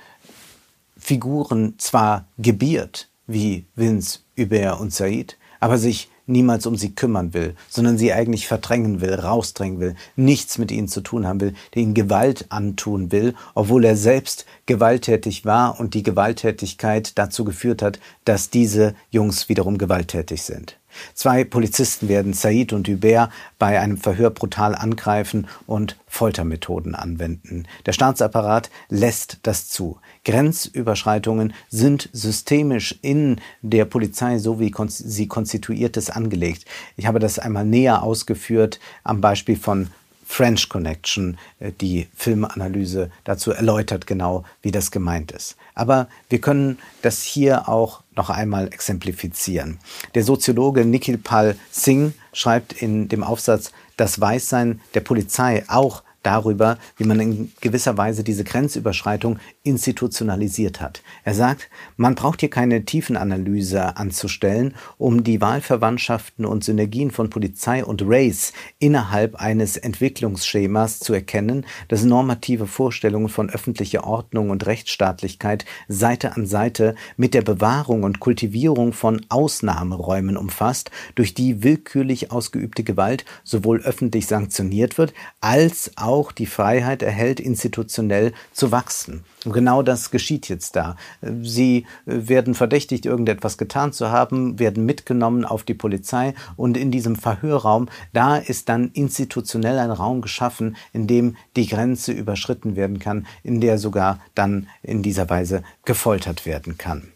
Figuren 0.98 1.78
zwar 1.78 2.26
gebiert, 2.36 3.08
wie 3.28 3.64
Vince, 3.76 4.18
Hubert 4.42 4.80
und 4.80 4.92
Said, 4.92 5.36
aber 5.60 5.78
sich 5.78 6.08
niemals 6.26 6.66
um 6.66 6.76
sie 6.76 6.94
kümmern 6.94 7.34
will, 7.34 7.54
sondern 7.68 7.98
sie 7.98 8.12
eigentlich 8.12 8.46
verdrängen 8.46 9.00
will, 9.00 9.14
rausdrängen 9.14 9.80
will, 9.80 9.94
nichts 10.16 10.58
mit 10.58 10.70
ihnen 10.70 10.88
zu 10.88 11.00
tun 11.00 11.26
haben 11.26 11.40
will, 11.40 11.54
ihnen 11.74 11.94
Gewalt 11.94 12.46
antun 12.50 13.12
will, 13.12 13.34
obwohl 13.54 13.84
er 13.84 13.96
selbst 13.96 14.46
gewalttätig 14.66 15.44
war 15.44 15.78
und 15.80 15.94
die 15.94 16.02
Gewalttätigkeit 16.02 17.18
dazu 17.18 17.44
geführt 17.44 17.82
hat, 17.82 18.00
dass 18.24 18.50
diese 18.50 18.94
Jungs 19.10 19.48
wiederum 19.48 19.78
gewalttätig 19.78 20.42
sind. 20.42 20.78
Zwei 21.14 21.44
Polizisten 21.44 22.08
werden 22.08 22.32
Said 22.32 22.72
und 22.72 22.88
Hubert 22.88 23.30
bei 23.58 23.80
einem 23.80 23.96
Verhör 23.96 24.30
brutal 24.30 24.74
angreifen 24.74 25.46
und 25.66 25.96
Foltermethoden 26.06 26.94
anwenden. 26.94 27.66
Der 27.86 27.92
Staatsapparat 27.92 28.70
lässt 28.88 29.38
das 29.42 29.68
zu. 29.68 29.98
Grenzüberschreitungen 30.24 31.54
sind 31.68 32.08
systemisch 32.12 32.98
in 33.02 33.40
der 33.62 33.84
Polizei, 33.84 34.38
so 34.38 34.60
wie 34.60 34.72
sie 34.88 35.28
konstituiert 35.28 35.96
ist, 35.96 36.10
angelegt. 36.10 36.66
Ich 36.96 37.06
habe 37.06 37.18
das 37.18 37.38
einmal 37.38 37.64
näher 37.64 38.02
ausgeführt 38.02 38.78
am 39.04 39.20
Beispiel 39.20 39.56
von 39.56 39.88
French 40.32 40.70
Connection, 40.70 41.36
äh, 41.60 41.72
die 41.78 42.08
Filmanalyse 42.16 43.10
dazu 43.24 43.50
erläutert 43.50 44.06
genau, 44.06 44.44
wie 44.62 44.70
das 44.70 44.90
gemeint 44.90 45.30
ist. 45.30 45.56
Aber 45.74 46.08
wir 46.30 46.40
können 46.40 46.78
das 47.02 47.22
hier 47.22 47.68
auch 47.68 48.02
noch 48.16 48.30
einmal 48.30 48.68
exemplifizieren. 48.68 49.78
Der 50.14 50.24
Soziologe 50.24 50.86
Nikhil 50.86 51.18
Pal 51.18 51.56
Singh 51.70 52.14
schreibt 52.32 52.72
in 52.72 53.08
dem 53.08 53.22
Aufsatz 53.22 53.72
Das 53.98 54.22
Weißsein 54.22 54.80
der 54.94 55.00
Polizei 55.00 55.64
auch 55.68 56.02
darüber, 56.22 56.78
wie 56.96 57.04
man 57.04 57.20
in 57.20 57.52
gewisser 57.60 57.98
Weise 57.98 58.24
diese 58.24 58.44
Grenzüberschreitung 58.44 59.38
institutionalisiert 59.64 60.80
hat. 60.80 61.02
Er 61.24 61.34
sagt, 61.34 61.68
man 61.96 62.14
braucht 62.14 62.40
hier 62.40 62.50
keine 62.50 62.84
Tiefenanalyse 62.84 63.96
anzustellen, 63.96 64.74
um 64.98 65.24
die 65.24 65.40
Wahlverwandtschaften 65.40 66.44
und 66.44 66.64
Synergien 66.64 67.10
von 67.10 67.28
Polizei 67.30 67.84
und 67.84 68.02
Race 68.04 68.52
innerhalb 68.78 69.36
eines 69.36 69.76
Entwicklungsschemas 69.76 71.00
zu 71.00 71.12
erkennen, 71.12 71.66
das 71.88 72.04
normative 72.04 72.66
Vorstellungen 72.66 73.28
von 73.28 73.50
öffentlicher 73.50 74.04
Ordnung 74.04 74.50
und 74.50 74.66
Rechtsstaatlichkeit 74.66 75.64
Seite 75.88 76.36
an 76.36 76.46
Seite 76.46 76.94
mit 77.16 77.34
der 77.34 77.42
Bewahrung 77.42 78.04
und 78.04 78.20
Kultivierung 78.20 78.92
von 78.92 79.24
Ausnahmeräumen 79.28 80.36
umfasst, 80.36 80.90
durch 81.14 81.34
die 81.34 81.62
willkürlich 81.62 82.30
ausgeübte 82.30 82.84
Gewalt 82.84 83.24
sowohl 83.44 83.80
öffentlich 83.82 84.26
sanktioniert 84.26 84.98
wird, 84.98 85.14
als 85.40 85.92
auch 85.96 86.12
auch 86.12 86.30
die 86.30 86.46
Freiheit 86.46 87.02
erhält, 87.02 87.40
institutionell 87.40 88.32
zu 88.52 88.70
wachsen. 88.70 89.24
Genau 89.44 89.82
das 89.82 90.10
geschieht 90.10 90.48
jetzt 90.48 90.76
da. 90.76 90.96
Sie 91.42 91.86
äh, 92.06 92.28
werden 92.28 92.54
verdächtigt, 92.54 93.06
irgendetwas 93.06 93.58
getan 93.58 93.92
zu 93.92 94.10
haben, 94.10 94.58
werden 94.58 94.84
mitgenommen 94.84 95.44
auf 95.44 95.64
die 95.64 95.74
Polizei 95.74 96.34
und 96.56 96.76
in 96.76 96.90
diesem 96.90 97.16
Verhörraum, 97.16 97.88
da 98.12 98.36
ist 98.36 98.68
dann 98.68 98.90
institutionell 98.92 99.78
ein 99.78 99.90
Raum 99.90 100.20
geschaffen, 100.20 100.76
in 100.92 101.06
dem 101.06 101.36
die 101.56 101.66
Grenze 101.66 102.12
überschritten 102.12 102.76
werden 102.76 102.98
kann, 102.98 103.26
in 103.42 103.60
der 103.60 103.78
sogar 103.78 104.20
dann 104.34 104.68
in 104.82 105.02
dieser 105.02 105.28
Weise 105.28 105.62
gefoltert 105.84 106.46
werden 106.46 106.78
kann. 106.78 107.11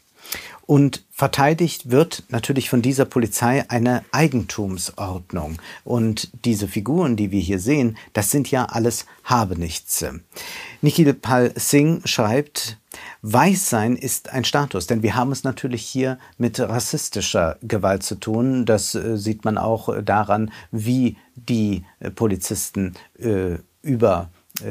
Und 0.66 1.04
verteidigt 1.12 1.92
wird 1.92 2.24
natürlich 2.28 2.68
von 2.68 2.82
dieser 2.82 3.04
Polizei 3.04 3.64
eine 3.68 4.04
Eigentumsordnung. 4.10 5.58
Und 5.84 6.30
diese 6.44 6.66
Figuren, 6.66 7.16
die 7.16 7.30
wir 7.30 7.40
hier 7.40 7.60
sehen, 7.60 7.96
das 8.12 8.32
sind 8.32 8.50
ja 8.50 8.64
alles 8.64 9.06
Habenichts. 9.22 10.04
Nikhil 10.82 11.14
Pal 11.14 11.52
Singh 11.54 12.06
schreibt, 12.06 12.78
Weißsein 13.22 13.94
ist 13.94 14.30
ein 14.30 14.44
Status, 14.44 14.86
denn 14.86 15.02
wir 15.02 15.14
haben 15.14 15.30
es 15.30 15.44
natürlich 15.44 15.82
hier 15.82 16.18
mit 16.38 16.58
rassistischer 16.58 17.58
Gewalt 17.62 18.02
zu 18.02 18.16
tun. 18.16 18.64
Das 18.64 18.94
äh, 18.94 19.16
sieht 19.16 19.44
man 19.44 19.58
auch 19.58 20.02
daran, 20.02 20.50
wie 20.72 21.16
die 21.34 21.84
äh, 22.00 22.10
Polizisten 22.10 22.94
äh, 23.18 23.58
über 23.82 24.30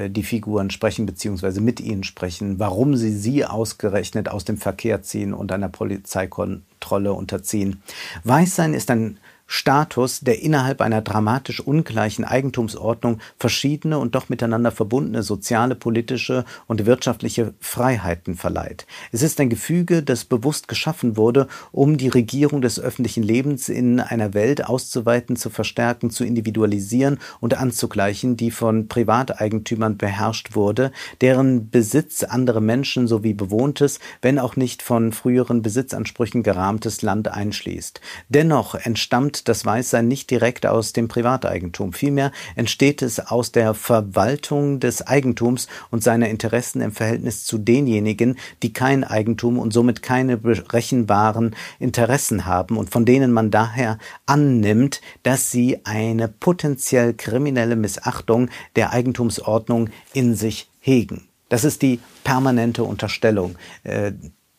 die 0.09 0.23
Figuren 0.23 0.71
sprechen 0.71 1.05
beziehungsweise 1.05 1.61
mit 1.61 1.79
ihnen 1.79 2.03
sprechen, 2.03 2.59
warum 2.59 2.95
sie 2.95 3.15
sie 3.15 3.45
ausgerechnet 3.45 4.29
aus 4.29 4.45
dem 4.45 4.57
Verkehr 4.57 5.03
ziehen 5.03 5.33
und 5.33 5.51
einer 5.51 5.69
Polizeikontrolle 5.69 7.13
unterziehen. 7.13 7.81
Weißsein 8.23 8.73
ist 8.73 8.89
ein 8.89 9.17
Status, 9.47 10.21
der 10.21 10.41
innerhalb 10.41 10.81
einer 10.81 11.01
dramatisch 11.01 11.59
ungleichen 11.59 12.25
Eigentumsordnung 12.25 13.19
verschiedene 13.37 13.99
und 13.99 14.15
doch 14.15 14.29
miteinander 14.29 14.71
verbundene 14.71 15.23
soziale, 15.23 15.75
politische 15.75 16.45
und 16.67 16.85
wirtschaftliche 16.85 17.53
Freiheiten 17.59 18.35
verleiht. 18.35 18.87
Es 19.11 19.21
ist 19.21 19.39
ein 19.39 19.49
Gefüge, 19.49 20.01
das 20.01 20.25
bewusst 20.25 20.67
geschaffen 20.67 21.15
wurde, 21.15 21.47
um 21.71 21.97
die 21.97 22.07
Regierung 22.07 22.61
des 22.61 22.79
öffentlichen 22.79 23.23
Lebens 23.23 23.69
in 23.69 23.99
einer 23.99 24.33
Welt 24.33 24.65
auszuweiten, 24.65 25.35
zu 25.35 25.49
verstärken, 25.49 26.09
zu 26.09 26.25
individualisieren 26.25 27.19
und 27.39 27.55
anzugleichen, 27.55 28.37
die 28.37 28.51
von 28.51 28.87
Privateigentümern 28.87 29.97
beherrscht 29.97 30.55
wurde, 30.55 30.91
deren 31.21 31.69
Besitz 31.69 32.23
andere 32.23 32.61
Menschen 32.61 33.07
sowie 33.07 33.33
bewohntes, 33.33 33.99
wenn 34.21 34.39
auch 34.39 34.55
nicht 34.55 34.81
von 34.81 35.11
früheren 35.11 35.61
Besitzansprüchen 35.61 36.41
gerahmtes 36.41 37.01
Land 37.01 37.27
einschließt. 37.27 38.01
Dennoch 38.29 38.75
entstammt 38.75 39.34
kommt 39.35 39.49
das 39.49 39.65
Weißsein 39.65 40.07
nicht 40.07 40.31
direkt 40.31 40.65
aus 40.65 40.93
dem 40.93 41.09
Privateigentum. 41.09 41.91
Vielmehr 41.91 42.31
entsteht 42.55 43.01
es 43.01 43.19
aus 43.19 43.51
der 43.51 43.73
Verwaltung 43.73 44.79
des 44.79 45.05
Eigentums 45.05 45.67
und 45.91 46.03
seiner 46.03 46.29
Interessen 46.29 46.79
im 46.79 46.93
Verhältnis 46.93 47.43
zu 47.43 47.57
denjenigen, 47.57 48.37
die 48.63 48.71
kein 48.71 49.03
Eigentum 49.03 49.59
und 49.59 49.73
somit 49.73 50.01
keine 50.01 50.37
berechenbaren 50.37 51.53
Interessen 51.79 52.45
haben 52.45 52.77
und 52.77 52.91
von 52.91 53.03
denen 53.03 53.33
man 53.33 53.51
daher 53.51 53.97
annimmt, 54.25 55.01
dass 55.23 55.51
sie 55.51 55.81
eine 55.83 56.29
potenziell 56.29 57.13
kriminelle 57.13 57.75
Missachtung 57.75 58.49
der 58.77 58.93
Eigentumsordnung 58.93 59.89
in 60.13 60.35
sich 60.35 60.69
hegen. 60.79 61.27
Das 61.49 61.65
ist 61.65 61.81
die 61.81 61.99
permanente 62.23 62.85
Unterstellung. 62.85 63.57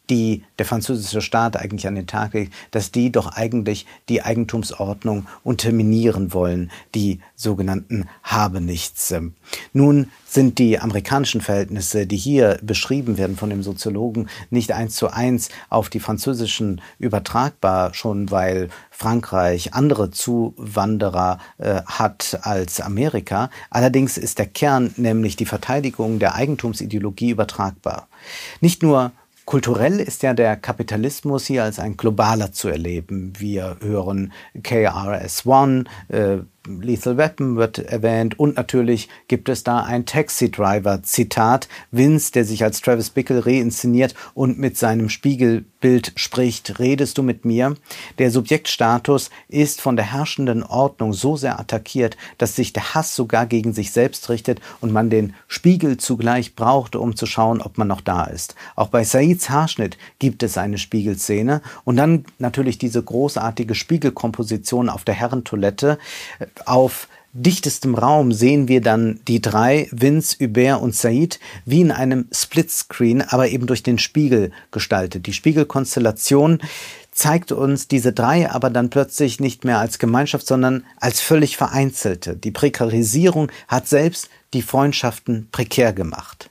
Die 0.09 0.45
der 0.59 0.67
französische 0.67 1.21
Staat 1.21 1.57
eigentlich 1.57 1.87
an 1.87 1.95
den 1.95 2.07
Tag 2.07 2.35
legt, 2.35 2.53
dass 2.71 2.93
die 2.93 3.11
doch 3.11 3.33
eigentlich 3.33 3.87
die 4.09 4.23
Eigentumsordnung 4.23 5.27
unterminieren 5.43 6.33
wollen, 6.33 6.71
die 6.95 7.21
sogenannten 7.35 8.09
Habenichts. 8.23 9.15
Nun 9.73 10.11
sind 10.27 10.59
die 10.59 10.79
amerikanischen 10.79 11.41
Verhältnisse, 11.41 12.07
die 12.07 12.17
hier 12.17 12.59
beschrieben 12.63 13.19
werden 13.19 13.37
von 13.37 13.51
dem 13.51 13.63
Soziologen, 13.63 14.29
nicht 14.51 14.73
eins 14.73 14.97
zu 14.97 15.09
eins 15.09 15.49
auf 15.71 15.89
die 15.89 16.01
französischen 16.01 16.81
übertragbar, 16.99 17.95
schon 17.95 18.31
weil 18.31 18.69
Frankreich 18.91 19.75
andere 19.75 20.11
Zuwanderer 20.11 21.39
äh, 21.59 21.83
hat 21.87 22.39
als 22.43 22.81
Amerika. 22.81 23.51
Allerdings 23.71 24.19
ist 24.19 24.39
der 24.39 24.47
Kern, 24.47 24.95
nämlich 24.97 25.37
die 25.37 25.47
Verteidigung 25.47 26.19
der 26.19 26.35
Eigentumsideologie, 26.35 27.31
übertragbar. 27.31 28.09
Nicht 28.61 28.83
nur 28.83 29.13
Kulturell 29.47 30.01
ist 30.01 30.25
ja 30.25 30.35
der 30.35 30.57
Kapitalismus 30.57 31.47
hier 31.47 31.63
als 31.63 31.79
ein 31.79 31.97
globaler 31.97 32.51
zu 32.51 32.67
erleben. 32.67 33.33
Wir 33.39 33.77
hören 33.81 34.33
KRS-One, 34.61 35.85
äh, 36.09 36.39
Lethal 36.67 37.17
Weapon 37.17 37.57
wird 37.57 37.79
erwähnt 37.79 38.39
und 38.39 38.57
natürlich 38.57 39.09
gibt 39.29 39.49
es 39.49 39.63
da 39.63 39.81
ein 39.81 40.05
Taxi 40.05 40.51
Driver 40.51 41.03
Zitat. 41.03 41.69
Vince, 41.91 42.33
der 42.33 42.45
sich 42.45 42.65
als 42.65 42.81
Travis 42.81 43.11
Bickle 43.11 43.47
reinszeniert 43.47 44.15
und 44.35 44.59
mit 44.59 44.77
seinem 44.77 45.09
Spiegelbild 45.09 46.13
spricht, 46.17 46.79
redest 46.79 47.19
du 47.19 47.23
mit 47.23 47.45
mir? 47.45 47.77
Der 48.19 48.31
Subjektstatus 48.31 49.31
ist 49.49 49.81
von 49.81 49.97
der 49.97 50.13
herrschenden 50.13 50.63
Ordnung 50.63 51.13
so 51.13 51.37
sehr 51.37 51.61
attackiert, 51.61 52.17
dass 52.39 52.57
sich 52.57 52.73
der 52.73 52.95
Hass 52.95 53.15
sogar 53.15 53.47
gegen 53.47 53.73
sich 53.73 53.93
selbst 53.93 54.29
richtet 54.29 54.61
und 54.81 54.93
man 54.93 55.11
den 55.11 55.35
Spiegel 55.47 55.97
zugleich 55.99 56.57
braucht, 56.57 56.97
um 56.97 57.17
zu 57.17 57.27
schauen, 57.27 57.63
ob 57.63 57.79
man 57.79 57.89
noch 57.89 58.01
da 58.01 58.25
ist. 58.25 58.55
Auch 58.75 58.89
bei 58.89 59.05
Saids 59.05 59.51
Haarschnitt 59.51 59.99
gibt 60.19 60.43
es 60.43 60.59
eine 60.59 60.79
Spiegelszene 60.79 61.63
und 61.85 61.97
dann 61.97 62.25
natürlich 62.39 62.79
diese 62.79 63.03
großartige 63.03 63.75
Spiegelkomposition 63.75 64.89
auf 64.89 65.05
der 65.05 65.15
Herrentoilette 65.15 65.99
auf 66.67 67.09
dichtestem 67.33 67.95
Raum 67.95 68.33
sehen 68.33 68.69
wir 68.69 68.81
dann 68.81 69.21
die 69.29 69.43
drei, 69.43 69.89
Vince, 69.91 70.39
Hubert 70.41 70.81
und 70.81 70.95
Said, 70.95 71.39
wie 71.65 71.83
in 71.83 71.91
einem 71.91 72.29
Splitscreen, 72.33 73.23
aber 73.23 73.49
eben 73.49 73.67
durch 73.67 73.83
den 73.83 73.99
Spiegel 73.99 74.53
gestaltet. 74.71 75.27
Die 75.27 75.33
Spiegelkonstellation 75.33 76.61
zeigt 77.13 77.53
uns 77.53 77.89
diese 77.89 78.13
drei 78.13 78.51
aber 78.51 78.71
dann 78.71 78.91
plötzlich 78.91 79.41
nicht 79.41 79.65
mehr 79.65 79.79
als 79.79 79.99
Gemeinschaft, 79.99 80.47
sondern 80.47 80.85
als 80.99 81.21
völlig 81.21 81.57
vereinzelte. 81.57 82.37
Die 82.37 82.51
Prekarisierung 82.51 83.51
hat 83.69 83.89
selbst 83.89 84.29
die 84.53 84.63
Freundschaften 84.63 85.49
prekär 85.51 85.93
gemacht. 85.93 86.51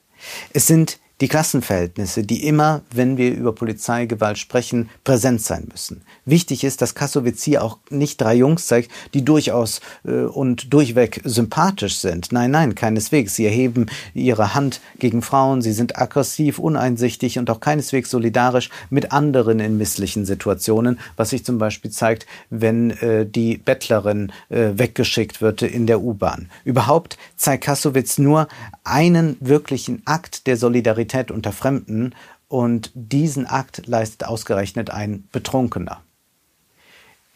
Es 0.54 0.68
sind 0.68 1.00
die 1.22 1.30
Klassenverhältnisse, 1.30 2.24
die 2.24 2.46
immer, 2.46 2.82
wenn 2.92 3.18
wir 3.18 3.34
über 3.34 3.54
Polizeigewalt 3.54 4.38
sprechen, 4.38 4.90
präsent 5.06 5.42
sein 5.42 5.68
müssen. 5.72 6.02
Wichtig 6.26 6.66
ist, 6.66 6.82
dass 6.82 6.94
Kassowitz 6.94 7.44
hier 7.44 7.64
auch 7.64 7.78
nicht 7.90 8.20
drei 8.20 8.36
Jungs 8.36 8.68
zeigt, 8.68 8.92
die 9.14 9.24
durchaus 9.24 9.80
äh, 10.04 10.24
und 10.24 10.74
durchweg 10.74 11.22
sympathisch 11.24 12.00
sind. 12.00 12.34
Nein, 12.34 12.52
nein, 12.52 12.76
keineswegs. 12.76 13.36
Sie 13.36 13.46
erheben 13.46 13.86
ihre 14.14 14.56
Hand 14.56 14.82
gegen 15.00 15.22
Frauen, 15.22 15.62
sie 15.62 15.72
sind 15.72 15.98
aggressiv, 15.98 16.60
uneinsichtig 16.60 17.40
und 17.40 17.50
auch 17.50 17.62
keineswegs 17.62 18.10
solidarisch 18.10 18.70
mit 18.90 19.14
anderen 19.14 19.60
in 19.62 19.78
misslichen 19.78 20.26
Situationen, 20.26 21.00
was 21.16 21.30
sich 21.30 21.46
zum 21.46 21.60
Beispiel 21.60 21.92
zeigt, 21.92 22.26
wenn 22.50 22.92
äh, 22.92 23.26
die 23.26 23.58
Bettlerin 23.58 24.34
äh, 24.50 24.72
weggeschickt 24.76 25.42
wird 25.42 25.62
in 25.62 25.88
der 25.88 26.02
U-Bahn. 26.02 26.50
Überhaupt 26.66 27.18
zeigt 27.38 27.64
Kassowitz 27.64 28.18
nur 28.18 28.50
einen 28.84 29.38
wirklichen 29.40 30.02
Akt 30.06 30.48
der 30.48 30.58
Solidarität 30.58 31.05
Solidarität 31.06 31.32
unter 31.32 31.52
Fremden 31.52 32.16
und 32.48 32.92
diesen 32.94 33.46
Akt 33.46 33.86
leistet 33.86 34.28
ausgerechnet 34.28 34.90
ein 34.90 35.28
Betrunkener. 35.32 36.02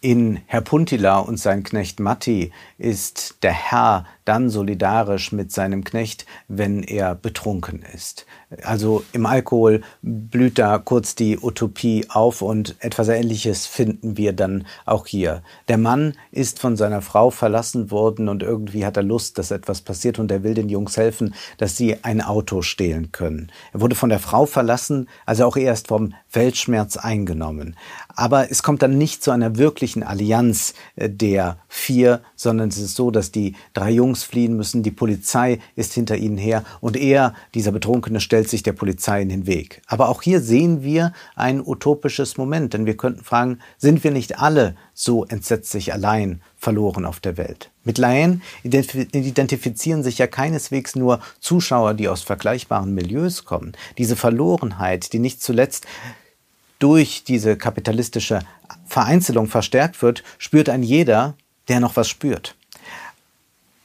In 0.02 0.40
Herr 0.46 0.62
Puntila 0.62 1.20
und 1.20 1.38
sein 1.38 1.64
Knecht 1.64 2.00
Matti 2.00 2.52
ist 2.78 3.44
der 3.44 3.52
Herr 3.52 4.06
dann 4.30 4.52
solidarisch 4.52 5.32
mit 5.32 5.52
seinem 5.52 5.84
Knecht, 5.84 6.28
wenn 6.48 6.84
er 6.84 7.16
betrunken 7.16 7.84
ist. 7.96 8.28
Also 8.64 9.04
im 9.12 9.26
Alkohol 9.26 9.82
blüht 10.04 10.60
da 10.60 10.78
kurz 10.78 11.16
die 11.16 11.40
Utopie 11.40 12.06
auf 12.10 12.44
und 12.44 12.76
etwas 12.80 13.08
Ähnliches 13.08 13.66
finden 13.66 14.18
wir 14.18 14.34
dann 14.34 14.68
auch 14.86 15.08
hier. 15.08 15.42
Der 15.68 15.80
Mann 15.80 16.14
ist 16.32 16.60
von 16.60 16.78
seiner 16.78 17.02
Frau 17.02 17.32
verlassen 17.32 17.90
worden 17.90 18.30
und 18.30 18.44
irgendwie 18.44 18.86
hat 18.86 18.98
er 18.98 19.04
Lust, 19.04 19.40
dass 19.40 19.50
etwas 19.50 19.82
passiert 19.82 20.20
und 20.20 20.32
er 20.32 20.44
will 20.44 20.54
den 20.54 20.70
Jungs 20.70 20.96
helfen, 20.96 21.34
dass 21.58 21.76
sie 21.76 22.04
ein 22.04 22.22
Auto 22.22 22.62
stehlen 22.62 23.12
können. 23.12 23.52
Er 23.74 23.82
wurde 23.82 23.96
von 23.96 24.10
der 24.10 24.20
Frau 24.20 24.46
verlassen, 24.46 25.10
also 25.26 25.46
auch 25.46 25.58
erst 25.58 25.88
vom 25.88 26.14
Weltschmerz 26.32 26.98
eingenommen. 26.98 27.76
Aber 28.16 28.52
es 28.52 28.62
kommt 28.62 28.84
dann 28.84 28.98
nicht 28.98 29.24
zu 29.24 29.32
einer 29.32 29.58
wirklichen 29.58 30.04
Allianz 30.04 30.76
äh, 30.96 31.10
der 31.10 31.58
vier, 31.68 32.22
sondern 32.36 32.70
es 32.70 32.78
ist 32.78 32.96
so, 32.96 33.12
dass 33.12 33.32
die 33.32 33.56
drei 33.74 33.92
Jungs 33.92 34.19
fliehen 34.24 34.58
müssen, 34.58 34.82
die 34.82 34.92
Polizei 34.92 35.60
ist 35.76 35.94
hinter 35.94 36.18
ihnen 36.18 36.38
her 36.38 36.64
und 36.82 36.98
er, 36.98 37.36
dieser 37.54 37.72
Betrunkene, 37.72 38.20
stellt 38.20 38.40
stellt 38.40 38.50
sich 38.50 38.64
der 38.64 38.72
Polizei 38.72 39.22
in 39.22 39.28
den 39.28 39.48
Weg. 39.48 39.82
Aber 39.86 40.08
auch 40.08 40.22
hier 40.22 40.40
sehen 40.40 40.82
wir 40.82 41.12
ein 41.36 41.60
utopisches 41.60 42.38
Moment, 42.38 42.74
denn 42.74 42.86
wir 42.86 42.96
könnten 42.96 43.22
fragen, 43.22 43.60
sind 43.78 44.02
wir 44.06 44.12
nicht 44.12 44.40
alle 44.40 44.76
so 44.94 45.26
entsetzlich 45.26 45.92
allein 45.92 46.42
verloren 46.56 47.06
auf 47.06 47.20
der 47.20 47.36
Welt? 47.36 47.70
Mit 47.84 47.98
Laien 47.98 48.41
identifizieren 48.63 50.04
sich 50.04 50.20
ja 50.20 50.28
keineswegs 50.28 50.96
nur 50.96 51.20
Zuschauer, 51.41 51.96
die 51.96 52.08
aus 52.08 52.22
vergleichbaren 52.22 52.93
Milieus 52.93 53.43
kommen. 53.43 53.74
Diese 53.98 54.15
Verlorenheit, 54.15 55.12
die 55.12 55.20
nicht 55.20 55.43
zuletzt 55.43 55.86
durch 56.80 57.26
diese 57.26 57.58
kapitalistische 57.58 58.39
Vereinzelung 58.86 59.48
verstärkt 59.48 60.02
wird, 60.02 60.24
spürt 60.38 60.70
ein 60.70 60.84
jeder, 60.84 61.36
der 61.67 61.82
noch 61.82 61.98
was 61.98 62.08
spürt 62.08 62.56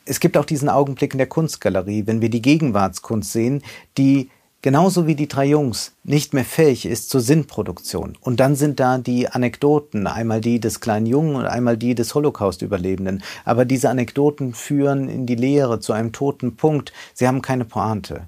es 0.05 0.21
gibt 0.21 0.37
auch 0.37 0.45
diesen 0.45 0.69
Augenblick 0.69 1.15
in 1.15 1.19
der 1.19 1.27
Kunstgalerie, 1.27 2.07
wenn 2.07 2.21
wir 2.21 2.31
die 2.31 2.43
Gegenwartskunst 2.43 3.33
sehen, 3.33 3.63
die 3.97 4.31
genauso 4.63 5.07
wie 5.07 5.15
die 5.15 5.29
drei 5.29 5.45
Jungs 5.45 5.93
nicht 6.05 6.33
mehr 6.33 6.45
fähig 6.45 6.87
ist 6.87 7.11
zur 7.11 7.21
Sinnproduktion. 7.21 8.17
Und 8.21 8.41
dann 8.41 8.57
sind 8.57 8.81
da 8.81 8.97
die 8.97 9.29
Anekdoten, 9.29 10.07
einmal 10.07 10.41
die 10.41 10.59
des 10.59 10.81
kleinen 10.81 11.05
Jungen 11.05 11.37
und 11.37 11.45
einmal 11.45 11.77
die 11.77 11.95
des 11.95 12.15
Holocaust-Überlebenden. 12.15 13.23
Aber 13.45 13.67
diese 13.67 13.91
Anekdoten 13.91 14.55
führen 14.55 15.11
in 15.11 15.27
die 15.27 15.35
Leere 15.35 15.81
zu 15.81 15.93
einem 15.93 16.13
toten 16.13 16.57
Punkt. 16.57 16.95
Sie 17.13 17.29
haben 17.29 17.43
keine 17.43 17.67
Pointe. 17.67 18.23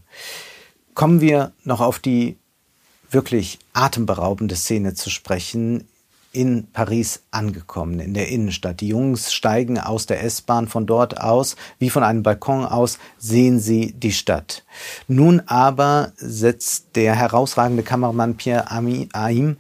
Kommen 0.93 1.23
wir 1.23 1.53
noch 1.65 1.81
auf 1.81 1.99
die 1.99 2.37
wirklich 3.11 3.59
atemberaubende 3.73 4.57
Szene 4.57 4.93
zu 4.93 5.09
sprechen, 5.09 5.89
in 6.37 6.69
Paris 6.71 7.23
angekommen, 7.31 7.99
in 7.99 8.13
der 8.13 8.29
Innenstadt. 8.29 8.83
Die 8.83 8.89
Jungs 8.89 9.33
steigen 9.33 9.79
aus 9.79 10.05
der 10.05 10.23
S-Bahn. 10.23 10.69
Von 10.69 10.85
dort 10.85 11.19
aus, 11.19 11.57
wie 11.79 11.89
von 11.89 12.03
einem 12.03 12.23
Balkon 12.23 12.67
aus, 12.67 12.99
sehen 13.17 13.59
sie 13.59 13.95
die 13.95 14.13
Stadt. 14.13 14.66
Nun 15.09 15.43
aber 15.47 16.13
setzt 16.17 16.97
der 16.97 17.15
herausragende 17.15 17.83
Kameramann 17.83 18.37
Pierre 18.37 18.71
Aim 18.71 19.57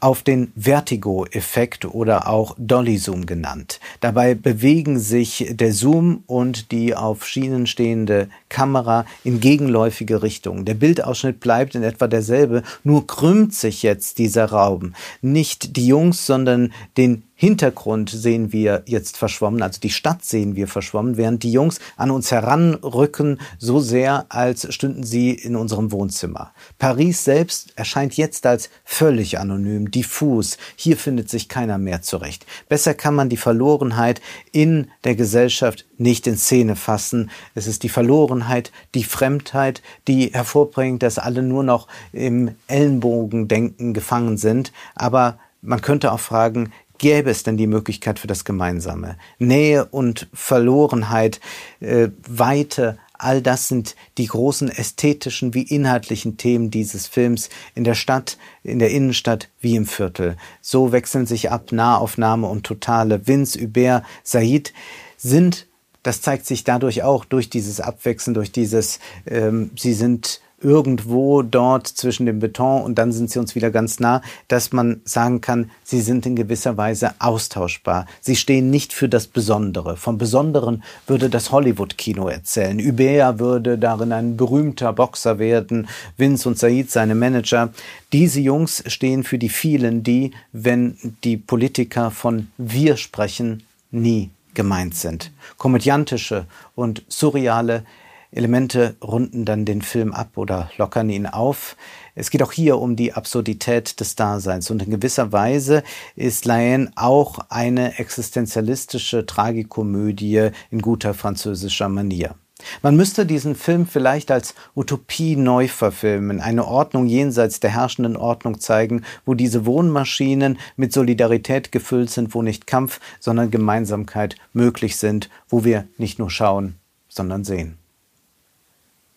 auf 0.00 0.22
den 0.22 0.52
Vertigo-Effekt 0.56 1.84
oder 1.84 2.28
auch 2.28 2.56
Dolly-Zoom 2.58 3.26
genannt. 3.26 3.80
Dabei 4.00 4.34
bewegen 4.34 4.98
sich 4.98 5.46
der 5.50 5.72
Zoom 5.72 6.24
und 6.26 6.72
die 6.72 6.94
auf 6.94 7.26
Schienen 7.26 7.66
stehende 7.66 8.28
Kamera 8.48 9.04
in 9.24 9.40
gegenläufige 9.40 10.22
Richtungen. 10.22 10.64
Der 10.64 10.74
Bildausschnitt 10.74 11.40
bleibt 11.40 11.74
in 11.74 11.82
etwa 11.82 12.06
derselbe, 12.06 12.62
nur 12.82 13.06
krümmt 13.06 13.54
sich 13.54 13.82
jetzt 13.82 14.18
dieser 14.18 14.46
Raum. 14.46 14.94
Nicht 15.20 15.76
die 15.76 15.86
Jungs, 15.86 16.26
sondern 16.26 16.72
den 16.96 17.24
Hintergrund 17.40 18.10
sehen 18.10 18.52
wir 18.52 18.82
jetzt 18.84 19.16
verschwommen, 19.16 19.62
also 19.62 19.80
die 19.80 19.88
Stadt 19.88 20.22
sehen 20.22 20.56
wir 20.56 20.68
verschwommen, 20.68 21.16
während 21.16 21.42
die 21.42 21.52
Jungs 21.52 21.80
an 21.96 22.10
uns 22.10 22.30
heranrücken, 22.30 23.40
so 23.58 23.80
sehr, 23.80 24.26
als 24.28 24.70
stünden 24.74 25.04
sie 25.04 25.30
in 25.30 25.56
unserem 25.56 25.90
Wohnzimmer. 25.90 26.52
Paris 26.78 27.24
selbst 27.24 27.72
erscheint 27.76 28.18
jetzt 28.18 28.44
als 28.44 28.68
völlig 28.84 29.38
anonym, 29.38 29.90
diffus. 29.90 30.58
Hier 30.76 30.98
findet 30.98 31.30
sich 31.30 31.48
keiner 31.48 31.78
mehr 31.78 32.02
zurecht. 32.02 32.44
Besser 32.68 32.92
kann 32.92 33.14
man 33.14 33.30
die 33.30 33.38
Verlorenheit 33.38 34.20
in 34.52 34.88
der 35.04 35.14
Gesellschaft 35.14 35.86
nicht 35.96 36.26
in 36.26 36.36
Szene 36.36 36.76
fassen. 36.76 37.30
Es 37.54 37.66
ist 37.66 37.84
die 37.84 37.88
Verlorenheit, 37.88 38.70
die 38.94 39.04
Fremdheit, 39.04 39.80
die 40.08 40.26
hervorbringt, 40.34 41.02
dass 41.02 41.18
alle 41.18 41.42
nur 41.42 41.62
noch 41.62 41.88
im 42.12 42.54
Ellenbogendenken 42.66 43.94
gefangen 43.94 44.36
sind. 44.36 44.72
Aber 44.94 45.38
man 45.62 45.80
könnte 45.80 46.12
auch 46.12 46.20
fragen, 46.20 46.70
gäbe 47.00 47.30
es 47.30 47.42
denn 47.42 47.56
die 47.56 47.66
Möglichkeit 47.66 48.18
für 48.18 48.28
das 48.28 48.44
Gemeinsame? 48.44 49.16
Nähe 49.38 49.86
und 49.86 50.28
Verlorenheit, 50.32 51.40
äh, 51.80 52.10
Weite, 52.28 52.98
all 53.14 53.42
das 53.42 53.68
sind 53.68 53.96
die 54.18 54.26
großen 54.26 54.68
ästhetischen 54.68 55.54
wie 55.54 55.62
inhaltlichen 55.62 56.36
Themen 56.36 56.70
dieses 56.70 57.06
Films 57.06 57.48
in 57.74 57.84
der 57.84 57.94
Stadt, 57.94 58.38
in 58.62 58.78
der 58.78 58.90
Innenstadt 58.90 59.48
wie 59.60 59.76
im 59.76 59.86
Viertel. 59.86 60.36
So 60.60 60.92
wechseln 60.92 61.26
sich 61.26 61.50
ab 61.50 61.72
Nahaufnahme 61.72 62.46
und 62.46 62.64
totale. 62.64 63.26
Vince, 63.26 63.60
Hubert, 63.60 64.04
Said 64.22 64.72
sind, 65.16 65.66
das 66.02 66.20
zeigt 66.20 66.46
sich 66.46 66.64
dadurch 66.64 67.02
auch 67.02 67.24
durch 67.24 67.50
dieses 67.50 67.80
Abwechseln, 67.80 68.34
durch 68.34 68.52
dieses, 68.52 69.00
ähm, 69.26 69.70
sie 69.76 69.94
sind 69.94 70.40
irgendwo 70.60 71.42
dort 71.42 71.86
zwischen 71.86 72.26
dem 72.26 72.38
Beton 72.38 72.82
und 72.82 72.96
dann 72.96 73.12
sind 73.12 73.30
sie 73.30 73.38
uns 73.38 73.54
wieder 73.54 73.70
ganz 73.70 74.00
nah, 74.00 74.22
dass 74.48 74.72
man 74.72 75.00
sagen 75.04 75.40
kann, 75.40 75.70
sie 75.82 76.00
sind 76.00 76.26
in 76.26 76.36
gewisser 76.36 76.76
Weise 76.76 77.14
austauschbar. 77.18 78.06
Sie 78.20 78.36
stehen 78.36 78.70
nicht 78.70 78.92
für 78.92 79.08
das 79.08 79.26
Besondere. 79.26 79.96
Vom 79.96 80.18
Besonderen 80.18 80.82
würde 81.06 81.30
das 81.30 81.50
Hollywood-Kino 81.50 82.28
erzählen. 82.28 82.78
Ubea 82.78 83.38
würde 83.38 83.78
darin 83.78 84.12
ein 84.12 84.36
berühmter 84.36 84.92
Boxer 84.92 85.38
werden, 85.38 85.88
Vince 86.16 86.48
und 86.48 86.58
Said 86.58 86.90
seine 86.90 87.14
Manager. 87.14 87.70
Diese 88.12 88.40
Jungs 88.40 88.84
stehen 88.86 89.24
für 89.24 89.38
die 89.38 89.48
vielen, 89.48 90.02
die, 90.02 90.32
wenn 90.52 90.96
die 91.24 91.36
Politiker 91.36 92.10
von 92.10 92.48
wir 92.58 92.96
sprechen, 92.96 93.62
nie 93.90 94.30
gemeint 94.54 94.94
sind. 94.94 95.30
Komödiantische 95.56 96.46
und 96.74 97.02
surreale 97.08 97.84
Elemente 98.32 98.96
runden 99.02 99.44
dann 99.44 99.64
den 99.64 99.82
Film 99.82 100.12
ab 100.12 100.36
oder 100.36 100.70
lockern 100.78 101.10
ihn 101.10 101.26
auf. 101.26 101.76
Es 102.14 102.30
geht 102.30 102.42
auch 102.42 102.52
hier 102.52 102.78
um 102.78 102.94
die 102.94 103.12
Absurdität 103.12 103.98
des 103.98 104.14
Daseins 104.14 104.70
und 104.70 104.82
in 104.82 104.90
gewisser 104.90 105.32
Weise 105.32 105.82
ist 106.14 106.44
Laine 106.44 106.92
auch 106.94 107.38
eine 107.48 107.98
existenzialistische 107.98 109.26
Tragikomödie 109.26 110.50
in 110.70 110.80
guter 110.80 111.12
französischer 111.12 111.88
Manier. 111.88 112.36
Man 112.82 112.94
müsste 112.94 113.26
diesen 113.26 113.56
Film 113.56 113.86
vielleicht 113.86 114.30
als 114.30 114.54
Utopie 114.76 115.34
neu 115.34 115.66
verfilmen, 115.66 116.40
eine 116.40 116.66
Ordnung 116.66 117.06
jenseits 117.06 117.58
der 117.58 117.70
herrschenden 117.70 118.16
Ordnung 118.16 118.60
zeigen, 118.60 119.02
wo 119.24 119.34
diese 119.34 119.66
Wohnmaschinen 119.66 120.58
mit 120.76 120.92
Solidarität 120.92 121.72
gefüllt 121.72 122.10
sind, 122.10 122.34
wo 122.34 122.42
nicht 122.42 122.66
Kampf, 122.66 123.00
sondern 123.18 123.50
Gemeinsamkeit 123.50 124.36
möglich 124.52 124.98
sind, 124.98 125.30
wo 125.48 125.64
wir 125.64 125.88
nicht 125.96 126.18
nur 126.18 126.30
schauen, 126.30 126.76
sondern 127.08 127.44
sehen. 127.44 127.79